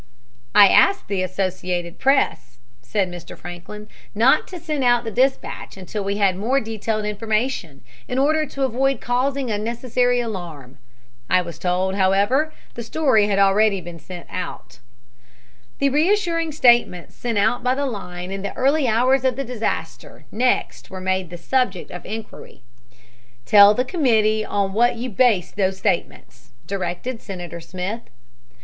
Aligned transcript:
"I 0.55 0.67
asked 0.69 1.07
the 1.09 1.21
Associated 1.21 1.99
Press," 1.99 2.57
said 2.81 3.07
Mr. 3.07 3.37
Franklin, 3.37 3.87
"not 4.15 4.47
to 4.47 4.59
send 4.59 4.83
out 4.83 5.03
the 5.03 5.11
dispatch 5.11 5.77
until 5.77 6.03
we 6.03 6.17
had 6.17 6.35
more 6.35 6.59
detailed 6.59 7.05
information, 7.05 7.83
in 8.07 8.17
order 8.17 8.47
to 8.47 8.63
avoid 8.63 8.99
causing 8.99 9.51
unnecessary 9.51 10.19
alarm. 10.19 10.79
I 11.29 11.43
was 11.43 11.59
told, 11.59 11.93
however, 11.93 12.45
that 12.69 12.73
the 12.73 12.81
story 12.81 13.31
already 13.31 13.75
had 13.75 13.85
been 13.85 13.99
sent." 13.99 14.25
The 15.77 15.89
reassuring 15.89 16.51
statements 16.53 17.13
sent 17.13 17.37
out 17.37 17.61
by 17.63 17.75
the 17.75 17.85
line 17.85 18.31
in 18.31 18.41
the 18.41 18.55
early 18.57 18.87
hours 18.87 19.23
of 19.23 19.35
the 19.35 19.45
disaster 19.45 20.25
next 20.31 20.89
were 20.89 20.99
made 20.99 21.29
the 21.29 21.37
subject 21.37 21.91
of 21.91 22.07
inquiry. 22.07 22.63
"Tell 23.45 23.75
the 23.75 23.85
committee 23.85 24.43
on 24.43 24.73
what 24.73 24.95
you 24.95 25.11
based 25.11 25.57
those 25.57 25.77
statements," 25.77 26.53
directed 26.65 27.21
Senator 27.21 27.61
Smith. 27.61 28.01